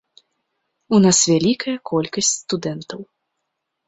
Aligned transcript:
У 0.97 0.99
нас 1.05 1.17
вялікая 1.31 1.75
колькасць 1.89 2.31
студэнтаў. 2.39 2.99